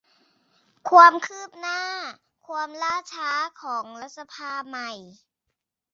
[0.89, 1.81] ความคืบหน้า
[2.47, 4.91] ความล่าช้า ของรัฐสภาใหม่